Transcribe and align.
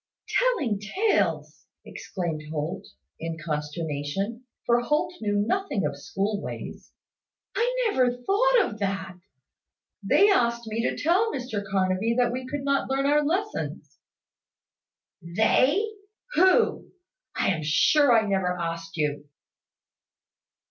"Telling 0.39 0.79
tales!" 0.79 1.67
exclaimed 1.85 2.41
Holt, 2.49 2.87
in 3.19 3.37
consternation, 3.37 4.45
for 4.65 4.79
Holt 4.79 5.13
knew 5.21 5.35
nothing 5.45 5.85
of 5.85 5.95
school 5.95 6.41
ways. 6.41 6.91
"I 7.55 7.71
never 7.85 8.09
thought 8.11 8.61
of 8.63 8.79
that. 8.79 9.19
They 10.01 10.31
asked 10.31 10.65
me 10.65 10.81
to 10.89 10.97
tell 10.97 11.31
Mr 11.31 11.63
Carnaby 11.63 12.15
that 12.17 12.31
we 12.31 12.47
could 12.47 12.63
not 12.63 12.89
learn 12.89 13.05
our 13.05 13.23
lessons." 13.23 13.99
"They! 15.21 15.87
Who? 16.33 16.91
I 17.35 17.49
am 17.49 17.61
sure 17.61 18.11
I 18.11 18.25
never 18.27 18.57
asked 18.59 18.97
you." 18.97 19.29